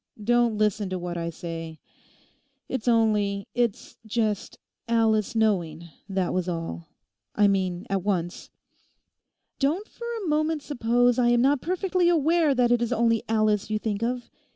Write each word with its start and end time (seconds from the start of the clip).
Don't 0.23 0.57
listen 0.57 0.89
to 0.89 0.97
what 0.97 1.15
I 1.15 1.29
say. 1.29 1.79
It's 2.67 2.87
only—it's 2.87 3.97
just 4.03 4.57
Alice 4.87 5.35
knowing, 5.35 5.89
that 6.09 6.33
was 6.33 6.49
all; 6.49 6.87
I 7.35 7.47
mean 7.47 7.85
at 7.87 8.01
once.' 8.01 8.49
'Don't 9.59 9.87
for 9.87 10.07
a 10.07 10.27
moment 10.27 10.63
suppose 10.63 11.19
I 11.19 11.27
am 11.27 11.41
not 11.43 11.61
perfectly 11.61 12.09
aware 12.09 12.55
that 12.55 12.71
it 12.71 12.81
is 12.81 12.91
only 12.91 13.21
Alice 13.29 13.69
you 13.69 13.77
think 13.77 14.01
of. 14.01 14.31